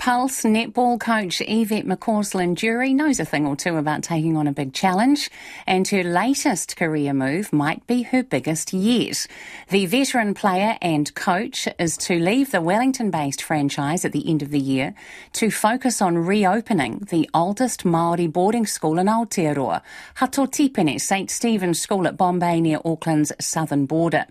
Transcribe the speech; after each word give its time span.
Pulse 0.00 0.44
netball 0.44 0.98
coach 0.98 1.42
Yvette 1.46 1.84
McCausland 1.84 2.54
Durie 2.54 2.94
knows 2.94 3.20
a 3.20 3.26
thing 3.26 3.46
or 3.46 3.54
two 3.54 3.76
about 3.76 4.02
taking 4.02 4.34
on 4.34 4.46
a 4.46 4.52
big 4.52 4.72
challenge, 4.72 5.30
and 5.66 5.86
her 5.88 6.02
latest 6.02 6.74
career 6.74 7.12
move 7.12 7.52
might 7.52 7.86
be 7.86 8.00
her 8.04 8.22
biggest 8.22 8.72
yet. 8.72 9.26
The 9.68 9.84
veteran 9.84 10.32
player 10.32 10.78
and 10.80 11.14
coach 11.14 11.68
is 11.78 11.98
to 11.98 12.18
leave 12.18 12.50
the 12.50 12.62
Wellington 12.62 13.10
based 13.10 13.42
franchise 13.42 14.06
at 14.06 14.12
the 14.12 14.26
end 14.26 14.40
of 14.40 14.48
the 14.48 14.58
year 14.58 14.94
to 15.34 15.50
focus 15.50 16.00
on 16.00 16.16
reopening 16.16 17.06
the 17.10 17.28
oldest 17.34 17.84
Maori 17.84 18.26
boarding 18.26 18.64
school 18.64 18.98
in 18.98 19.06
Aotearoa, 19.06 19.82
Hato 20.14 20.46
Tīpene 20.46 20.98
St 20.98 21.30
Stephen's 21.30 21.78
School 21.78 22.06
at 22.06 22.16
Bombay 22.16 22.62
near 22.62 22.78
Auckland's 22.86 23.32
southern 23.38 23.84
border. 23.84 24.24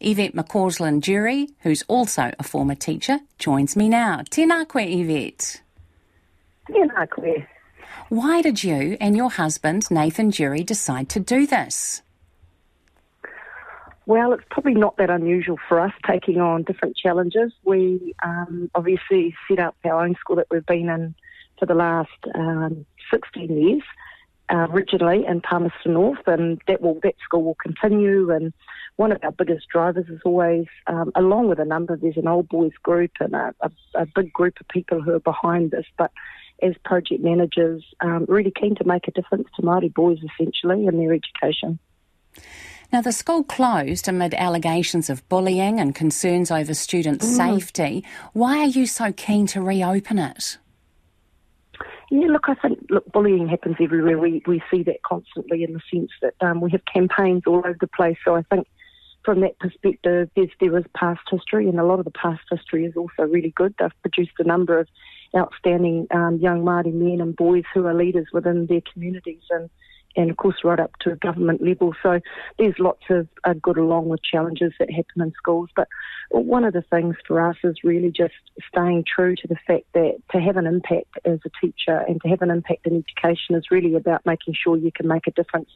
Yvette 0.00 0.36
McCausland 0.36 1.00
Durie, 1.00 1.48
who's 1.62 1.82
also 1.88 2.30
a 2.38 2.44
former 2.44 2.76
teacher, 2.76 3.18
joins 3.40 3.74
me 3.74 3.88
now. 3.88 4.20
Tēnā 4.30 4.68
koe, 4.68 4.78
Yvette. 4.78 5.15
Tēnā 6.68 7.08
koe. 7.10 7.44
Why 8.08 8.42
did 8.42 8.62
you 8.62 8.96
and 9.00 9.16
your 9.16 9.30
husband, 9.30 9.90
Nathan 9.90 10.30
Durie, 10.30 10.62
decide 10.62 11.08
to 11.10 11.20
do 11.20 11.46
this? 11.46 12.02
Well, 14.06 14.32
it's 14.32 14.44
probably 14.50 14.74
not 14.74 14.96
that 14.98 15.10
unusual 15.10 15.58
for 15.68 15.80
us 15.80 15.92
taking 16.08 16.40
on 16.40 16.62
different 16.62 16.96
challenges. 16.96 17.52
We 17.64 18.14
um, 18.22 18.70
obviously 18.74 19.34
set 19.48 19.58
up 19.58 19.74
our 19.84 20.04
own 20.04 20.14
school 20.14 20.36
that 20.36 20.46
we've 20.50 20.64
been 20.64 20.88
in 20.88 21.14
for 21.58 21.66
the 21.66 21.74
last 21.74 22.10
um, 22.34 22.86
16 23.12 23.50
years, 23.50 23.82
uh, 24.48 24.66
originally 24.70 25.24
in 25.26 25.40
Palmerston 25.40 25.94
North, 25.94 26.26
and 26.26 26.60
that 26.68 26.80
will 26.80 26.98
that 27.02 27.14
school 27.24 27.42
will 27.42 27.56
continue. 27.56 28.30
And 28.30 28.52
one 28.96 29.12
of 29.12 29.22
our 29.22 29.32
biggest 29.32 29.68
drivers 29.68 30.06
is 30.08 30.20
always, 30.24 30.66
um, 30.86 31.12
along 31.14 31.48
with 31.48 31.58
a 31.58 31.64
number, 31.64 31.96
there's 31.96 32.16
an 32.16 32.28
old 32.28 32.48
boys 32.48 32.72
group 32.82 33.12
and 33.20 33.34
a, 33.34 33.54
a, 33.60 33.70
a, 33.94 34.06
big 34.06 34.32
group 34.32 34.58
of 34.60 34.68
people 34.68 35.02
who 35.02 35.12
are 35.12 35.20
behind 35.20 35.70
this, 35.70 35.84
but 35.98 36.10
as 36.62 36.74
project 36.84 37.22
managers, 37.22 37.84
um, 38.00 38.24
really 38.28 38.52
keen 38.52 38.74
to 38.76 38.84
make 38.84 39.06
a 39.08 39.10
difference 39.10 39.48
to 39.56 39.62
Māori 39.62 39.92
boys 39.92 40.18
essentially 40.18 40.86
in 40.86 40.96
their 40.98 41.12
education. 41.12 41.78
Now, 42.92 43.02
the 43.02 43.12
school 43.12 43.42
closed 43.42 44.08
amid 44.08 44.32
allegations 44.34 45.10
of 45.10 45.28
bullying 45.28 45.80
and 45.80 45.94
concerns 45.94 46.50
over 46.50 46.72
student 46.72 47.20
mm. 47.20 47.24
safety. 47.24 48.04
Why 48.32 48.58
are 48.60 48.66
you 48.66 48.86
so 48.86 49.12
keen 49.12 49.46
to 49.48 49.60
reopen 49.60 50.18
it? 50.18 50.58
Yeah, 52.10 52.28
look, 52.28 52.48
I 52.48 52.54
think 52.54 52.78
look, 52.88 53.10
bullying 53.12 53.48
happens 53.48 53.76
everywhere. 53.80 54.18
We 54.18 54.42
we 54.46 54.62
see 54.70 54.82
that 54.84 55.02
constantly 55.02 55.64
in 55.64 55.72
the 55.72 55.80
sense 55.92 56.10
that 56.22 56.34
um, 56.40 56.60
we 56.60 56.70
have 56.70 56.82
campaigns 56.84 57.42
all 57.46 57.58
over 57.58 57.76
the 57.80 57.88
place. 57.88 58.16
So 58.24 58.36
I 58.36 58.42
think 58.42 58.66
from 59.24 59.40
that 59.40 59.58
perspective, 59.58 60.30
there's, 60.36 60.50
there 60.60 60.78
is 60.78 60.84
past 60.94 61.20
history, 61.28 61.68
and 61.68 61.80
a 61.80 61.84
lot 61.84 61.98
of 61.98 62.04
the 62.04 62.12
past 62.12 62.42
history 62.48 62.84
is 62.84 62.96
also 62.96 63.24
really 63.24 63.52
good. 63.56 63.74
They've 63.78 63.90
produced 64.02 64.38
a 64.38 64.44
number 64.44 64.78
of 64.78 64.86
outstanding 65.36 66.06
um, 66.12 66.38
young 66.38 66.62
Māori 66.62 66.94
men 66.94 67.20
and 67.20 67.34
boys 67.34 67.64
who 67.74 67.86
are 67.86 67.94
leaders 67.94 68.28
within 68.32 68.66
their 68.66 68.82
communities, 68.92 69.42
and 69.50 69.68
and 70.16 70.30
of 70.30 70.36
course 70.36 70.56
right 70.64 70.80
up 70.80 70.92
to 71.00 71.16
government 71.16 71.62
level. 71.62 71.94
So 72.02 72.20
there's 72.58 72.78
lots 72.78 73.02
of 73.10 73.28
uh, 73.44 73.54
good 73.60 73.78
along 73.78 74.08
with 74.08 74.20
challenges 74.22 74.72
that 74.78 74.90
happen 74.90 75.22
in 75.22 75.32
schools. 75.36 75.68
But 75.76 75.88
one 76.30 76.64
of 76.64 76.72
the 76.72 76.82
things 76.82 77.16
for 77.26 77.46
us 77.46 77.56
is 77.62 77.76
really 77.84 78.10
just 78.10 78.34
staying 78.68 79.04
true 79.04 79.36
to 79.36 79.48
the 79.48 79.56
fact 79.66 79.84
that 79.94 80.16
to 80.32 80.40
have 80.40 80.56
an 80.56 80.66
impact 80.66 81.18
as 81.24 81.38
a 81.44 81.50
teacher 81.60 82.04
and 82.08 82.20
to 82.22 82.28
have 82.28 82.42
an 82.42 82.50
impact 82.50 82.86
in 82.86 83.04
education 83.04 83.54
is 83.54 83.70
really 83.70 83.94
about 83.94 84.26
making 84.26 84.54
sure 84.54 84.76
you 84.76 84.92
can 84.92 85.06
make 85.06 85.26
a 85.26 85.32
difference 85.32 85.70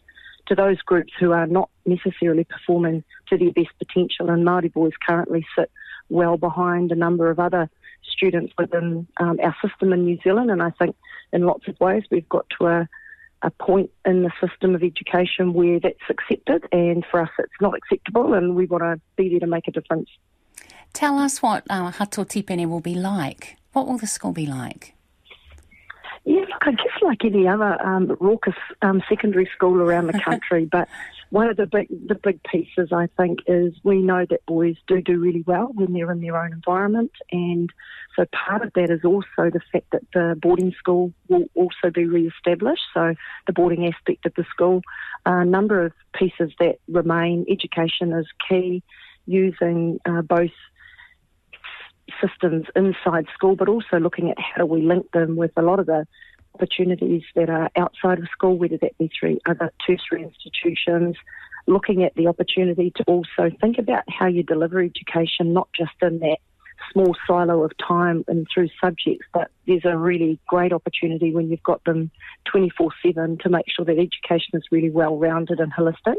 to 0.47 0.55
those 0.55 0.81
groups 0.83 1.13
who 1.19 1.33
are 1.33 1.47
not 1.47 1.71
necessarily 1.87 2.45
performing 2.45 3.05
to 3.29 3.39
their 3.39 3.53
best 3.53 3.71
potential. 3.79 4.31
And 4.31 4.45
Māori 4.45 4.73
boys 4.73 4.93
currently 5.07 5.47
sit 5.57 5.71
well 6.09 6.37
behind 6.37 6.91
a 6.91 6.97
number 6.97 7.31
of 7.31 7.39
other 7.39 7.71
students 8.03 8.53
within 8.59 9.07
um, 9.19 9.39
our 9.43 9.55
system 9.65 9.93
in 9.93 10.05
New 10.05 10.19
Zealand. 10.25 10.51
And 10.51 10.63
I 10.63 10.71
think 10.71 10.97
in 11.33 11.43
lots 11.43 11.69
of 11.69 11.79
ways 11.79 12.03
we've 12.11 12.29
got 12.29 12.47
to 12.59 12.67
a, 12.67 12.89
a 13.43 13.51
point 13.51 13.91
in 14.05 14.23
the 14.23 14.31
system 14.41 14.75
of 14.75 14.83
education 14.83 15.53
where 15.53 15.81
that's 15.81 15.97
accepted. 16.09 16.67
And 16.73 17.05
for 17.11 17.23
us, 17.23 17.31
it's 17.39 17.53
not 17.61 17.75
acceptable. 17.77 18.35
And 18.35 18.55
we 18.55 18.67
want 18.67 18.83
to 18.83 19.01
be 19.17 19.31
there 19.31 19.41
to 19.41 19.47
make 19.47 19.69
a 19.69 19.71
difference. 19.71 20.09
Tell 20.93 21.19
us 21.19 21.41
what 21.41 21.65
uh, 21.71 21.91
Hato 21.91 22.25
Tīpene 22.25 22.69
will 22.69 22.81
be 22.81 22.95
like. 22.95 23.57
What 23.73 23.87
will 23.87 23.99
the 23.99 24.07
school 24.07 24.33
be 24.33 24.47
like? 24.47 24.95
Yeah, 26.25 26.41
look, 26.41 26.63
I 26.67 26.73
guess 26.73 27.03
like 27.03 27.25
any 27.25 27.49
other 27.49 27.81
um, 27.83 28.17
raucous 28.21 28.55
um, 28.83 29.03
secondary 29.09 29.49
school 29.55 29.81
around 29.81 30.09
the 30.09 30.21
country, 30.25 30.67
but 30.71 30.89
one 31.31 31.49
of 31.49 31.57
the 31.57 31.67
big 31.67 31.89
the 32.07 32.15
big 32.15 32.43
pieces 32.43 32.93
I 32.93 33.09
think 33.17 33.41
is 33.47 33.73
we 33.85 34.03
know 34.03 34.27
that 34.29 34.45
boys 34.47 34.77
do 34.87 35.01
do 35.01 35.19
really 35.19 35.45
well 35.47 35.71
when 35.75 35.93
they're 35.93 36.11
in 36.11 36.21
their 36.21 36.37
own 36.37 36.53
environment, 36.53 37.13
and 37.33 37.71
so 38.17 38.27
part 38.33 38.63
of 38.63 38.73
that 38.75 38.91
is 38.91 39.05
also 39.05 39.51
the 39.51 39.61
fact 39.73 39.87
that 39.93 40.03
the 40.13 40.37
boarding 40.41 40.75
school 40.79 41.13
will 41.29 41.47
also 41.55 41.91
be 41.93 42.05
re-established. 42.05 42.83
So 42.93 43.15
the 43.47 43.53
boarding 43.53 43.87
aspect 43.87 44.27
of 44.27 44.35
the 44.35 44.45
school, 44.51 44.83
a 45.25 45.45
number 45.45 45.87
of 45.87 45.93
pieces 46.13 46.53
that 46.59 46.81
remain. 46.89 47.47
Education 47.49 48.13
is 48.13 48.27
key, 48.49 48.83
using 49.27 50.01
uh, 50.05 50.23
both 50.23 50.51
systems 52.21 52.67
inside 52.77 53.27
school, 53.35 53.57
but 53.57 53.69
also 53.69 53.99
looking 53.99 54.31
at 54.31 54.39
how 54.39 54.63
do 54.63 54.67
we 54.67 54.83
link 54.83 55.11
them 55.13 55.37
with 55.37 55.53
a 55.57 55.63
lot 55.63 55.79
of 55.79 55.87
the 55.87 56.07
opportunities 56.55 57.23
that 57.35 57.49
are 57.49 57.71
outside 57.77 58.19
of 58.19 58.29
school, 58.33 58.59
whether 58.59 58.77
that 58.79 58.97
be 58.99 59.11
through 59.19 59.39
other 59.47 59.73
tertiary 59.87 60.23
institutions, 60.23 61.17
looking 61.67 62.03
at 62.03 62.15
the 62.15 62.27
opportunity 62.27 62.93
to 62.97 63.05
also 63.05 63.51
think 63.61 63.79
about 63.79 64.05
how 64.09 64.27
you 64.27 64.43
deliver 64.43 64.81
education, 64.81 65.53
not 65.53 65.69
just 65.77 65.93
in 66.03 66.19
that 66.21 66.39
small 66.93 67.15
silo 67.27 67.63
of 67.63 67.73
time 67.77 68.25
and 68.27 68.47
through 68.53 68.69
subjects, 68.83 69.27
but 69.33 69.51
there's 69.67 69.85
a 69.85 69.97
really 69.97 70.39
great 70.47 70.73
opportunity 70.73 71.33
when 71.33 71.49
you've 71.49 71.63
got 71.63 71.83
them 71.85 72.11
24 72.47 72.91
7 73.05 73.39
to 73.39 73.49
make 73.49 73.67
sure 73.69 73.85
that 73.85 73.93
education 73.99 74.55
is 74.55 74.65
really 74.71 74.91
well 74.91 75.17
rounded 75.17 75.61
and 75.61 75.73
holistic. 75.73 76.17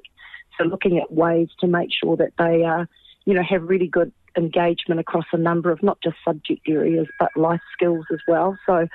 So 0.57 0.65
looking 0.65 0.99
at 0.99 1.11
ways 1.11 1.49
to 1.59 1.67
make 1.67 1.89
sure 1.91 2.15
that 2.17 2.33
they 2.37 2.63
are, 2.63 2.87
you 3.25 3.33
know, 3.33 3.43
have 3.43 3.63
really 3.63 3.87
good 3.87 4.11
engagement 4.37 4.99
across 4.99 5.25
a 5.33 5.37
number 5.37 5.71
of 5.71 5.83
not 5.83 5.99
just 6.01 6.15
subject 6.23 6.61
areas 6.67 7.07
but 7.19 7.29
life 7.35 7.61
skills 7.73 8.05
as 8.11 8.19
well. 8.27 8.57
So 8.65 8.87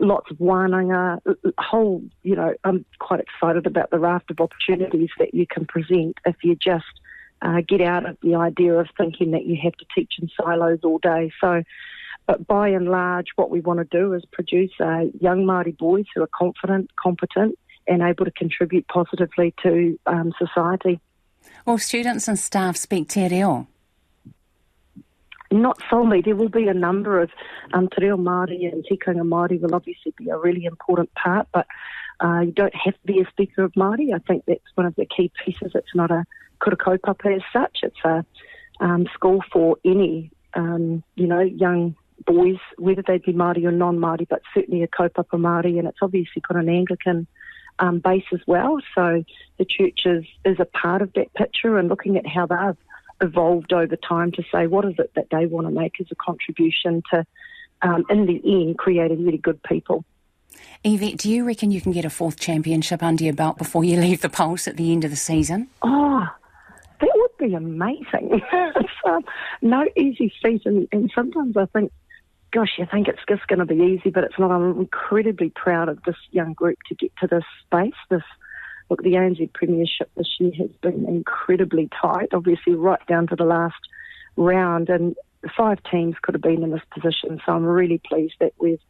lots 0.00 0.30
of 0.30 0.38
wānanga, 0.38 1.20
whole, 1.58 2.02
you 2.22 2.34
know, 2.34 2.54
I'm 2.64 2.84
quite 2.98 3.20
excited 3.20 3.66
about 3.66 3.90
the 3.90 3.98
raft 3.98 4.30
of 4.30 4.40
opportunities 4.40 5.10
that 5.18 5.34
you 5.34 5.46
can 5.46 5.66
present 5.66 6.18
if 6.26 6.36
you 6.42 6.56
just 6.56 6.84
uh, 7.42 7.60
get 7.66 7.80
out 7.80 8.08
of 8.08 8.16
the 8.22 8.34
idea 8.34 8.74
of 8.74 8.88
thinking 8.96 9.30
that 9.32 9.46
you 9.46 9.56
have 9.62 9.74
to 9.74 9.84
teach 9.94 10.14
in 10.20 10.28
silos 10.36 10.80
all 10.82 10.98
day. 10.98 11.30
So, 11.40 11.62
but 12.26 12.46
by 12.46 12.68
and 12.68 12.88
large, 12.88 13.28
what 13.36 13.50
we 13.50 13.60
want 13.60 13.78
to 13.78 13.98
do 13.98 14.12
is 14.14 14.22
produce 14.32 14.72
uh, 14.80 15.04
young 15.20 15.44
Māori 15.44 15.76
boys 15.76 16.04
who 16.14 16.22
are 16.22 16.30
confident, 16.34 16.90
competent, 16.96 17.58
and 17.86 18.02
able 18.02 18.24
to 18.24 18.30
contribute 18.30 18.86
positively 18.88 19.54
to 19.62 19.98
um, 20.06 20.32
society. 20.38 21.00
Will 21.70 21.78
students 21.78 22.26
and 22.26 22.36
staff 22.36 22.76
speak 22.76 23.06
te 23.06 23.28
reo? 23.28 23.68
not 25.52 25.78
solely. 25.88 26.20
There 26.20 26.34
will 26.34 26.48
be 26.48 26.66
a 26.66 26.74
number 26.74 27.20
of 27.20 27.30
um, 27.72 27.88
te 27.88 28.02
reo 28.02 28.16
Māori 28.16 28.72
and 28.72 28.84
tikanga 28.84 29.22
Māori 29.22 29.60
will 29.60 29.76
obviously 29.76 30.12
be 30.16 30.30
a 30.30 30.36
really 30.36 30.64
important 30.64 31.14
part, 31.14 31.46
but 31.52 31.68
uh, 32.24 32.40
you 32.40 32.50
don't 32.50 32.74
have 32.74 32.94
to 32.94 33.06
be 33.06 33.20
a 33.20 33.30
speaker 33.30 33.62
of 33.62 33.72
Māori. 33.74 34.12
I 34.12 34.18
think 34.18 34.42
that's 34.48 34.72
one 34.74 34.84
of 34.84 34.96
the 34.96 35.06
key 35.06 35.30
pieces. 35.44 35.70
It's 35.76 35.94
not 35.94 36.10
a 36.10 36.24
kura 36.58 36.76
kaupapa 36.76 37.36
as 37.36 37.42
such. 37.52 37.78
It's 37.84 38.04
a 38.04 38.24
um, 38.80 39.06
school 39.14 39.44
for 39.52 39.76
any, 39.84 40.32
um, 40.54 41.04
you 41.14 41.28
know, 41.28 41.38
young 41.38 41.94
boys, 42.26 42.58
whether 42.78 43.04
they 43.06 43.18
be 43.18 43.32
Māori 43.32 43.64
or 43.64 43.70
non-Māori, 43.70 44.26
but 44.28 44.42
certainly 44.52 44.82
a 44.82 44.88
kaupapa 44.88 45.38
Māori, 45.38 45.78
and 45.78 45.86
it's 45.86 46.02
obviously 46.02 46.42
got 46.42 46.56
an 46.56 46.68
Anglican 46.68 47.28
um, 47.80 47.98
base 47.98 48.24
as 48.32 48.40
well. 48.46 48.78
So 48.94 49.24
the 49.58 49.64
church 49.64 50.00
is, 50.04 50.24
is 50.44 50.60
a 50.60 50.64
part 50.64 51.02
of 51.02 51.12
that 51.14 51.32
picture 51.34 51.78
and 51.78 51.88
looking 51.88 52.16
at 52.16 52.26
how 52.26 52.46
they've 52.46 52.76
evolved 53.22 53.72
over 53.72 53.96
time 53.96 54.32
to 54.32 54.42
say 54.52 54.66
what 54.66 54.84
is 54.84 54.94
it 54.98 55.12
that 55.14 55.26
they 55.30 55.46
want 55.46 55.66
to 55.66 55.72
make 55.72 56.00
as 56.00 56.06
a 56.10 56.14
contribution 56.14 57.02
to, 57.10 57.26
um, 57.82 58.04
in 58.08 58.26
the 58.26 58.40
end, 58.44 58.78
creating 58.78 59.24
really 59.24 59.38
good 59.38 59.62
people. 59.62 60.04
Yvette, 60.84 61.18
do 61.18 61.30
you 61.30 61.44
reckon 61.44 61.70
you 61.70 61.80
can 61.80 61.92
get 61.92 62.04
a 62.04 62.10
fourth 62.10 62.38
championship 62.38 63.02
under 63.02 63.24
your 63.24 63.34
belt 63.34 63.58
before 63.58 63.84
you 63.84 63.96
leave 64.00 64.20
the 64.20 64.28
Pulse 64.28 64.68
at 64.68 64.76
the 64.76 64.92
end 64.92 65.04
of 65.04 65.10
the 65.10 65.16
season? 65.16 65.68
Oh, 65.82 66.26
that 67.00 67.10
would 67.14 67.36
be 67.38 67.54
amazing. 67.54 68.04
it's 68.52 68.88
um, 69.06 69.24
no 69.62 69.86
easy 69.96 70.32
feat, 70.42 70.62
and, 70.64 70.88
and 70.92 71.10
sometimes 71.14 71.56
I 71.56 71.66
think, 71.66 71.92
gosh, 72.52 72.78
you 72.78 72.86
think 72.90 73.08
it's 73.08 73.20
just 73.28 73.46
going 73.46 73.60
to 73.60 73.66
be 73.66 73.76
easy, 73.76 74.10
but 74.10 74.24
it's 74.24 74.38
not. 74.38 74.50
I'm 74.50 74.78
incredibly 74.78 75.50
proud 75.50 75.88
of 75.88 76.02
this 76.04 76.16
young 76.30 76.52
group 76.52 76.78
to 76.88 76.94
get 76.94 77.12
to 77.20 77.26
this 77.26 77.44
space, 77.66 77.94
this 78.08 78.22
look, 78.90 79.02
the 79.02 79.12
ANZ 79.12 79.52
Premiership 79.54 80.10
this 80.16 80.36
year 80.38 80.52
has 80.58 80.70
been 80.82 81.06
incredibly 81.06 81.88
tight, 82.02 82.30
obviously 82.34 82.74
right 82.74 83.04
down 83.06 83.28
to 83.28 83.36
the 83.36 83.44
last 83.44 83.80
round, 84.36 84.88
and 84.88 85.14
five 85.56 85.78
teams 85.90 86.16
could 86.20 86.34
have 86.34 86.42
been 86.42 86.62
in 86.62 86.70
this 86.70 86.82
position. 86.92 87.40
So 87.46 87.52
I'm 87.52 87.64
really 87.64 88.00
pleased 88.04 88.34
that 88.40 88.52
we've 88.58 88.80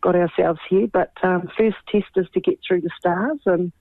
got 0.00 0.16
ourselves 0.16 0.60
here. 0.68 0.86
But 0.86 1.12
um, 1.22 1.48
first 1.56 1.76
test 1.90 2.06
is 2.16 2.26
to 2.34 2.40
get 2.40 2.58
through 2.66 2.80
the 2.80 2.90
stars 2.98 3.38
and 3.46 3.72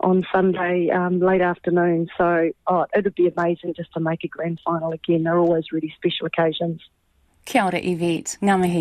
on 0.00 0.24
Sunday 0.32 0.90
um, 0.90 1.20
late 1.20 1.40
afternoon. 1.40 2.08
So 2.16 2.50
oh, 2.66 2.86
it 2.94 3.04
would 3.04 3.14
be 3.14 3.28
amazing 3.28 3.74
just 3.74 3.92
to 3.94 4.00
make 4.00 4.24
a 4.24 4.28
grand 4.28 4.60
final 4.64 4.92
again. 4.92 5.24
They're 5.24 5.38
always 5.38 5.72
really 5.72 5.92
special 5.96 6.26
occasions. 6.26 6.80
Kia 7.44 7.62
ora, 7.62 7.80
mihi. 7.80 8.76